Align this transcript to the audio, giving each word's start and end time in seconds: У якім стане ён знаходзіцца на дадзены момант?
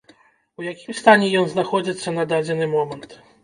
У 0.61 0.65
якім 0.67 0.97
стане 1.01 1.29
ён 1.43 1.47
знаходзіцца 1.53 2.17
на 2.19 2.29
дадзены 2.35 2.75
момант? 2.77 3.11